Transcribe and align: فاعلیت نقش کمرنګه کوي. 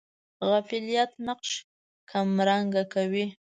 فاعلیت 0.67 1.11
نقش 1.27 1.51
کمرنګه 2.11 2.83
کوي. 2.93 3.25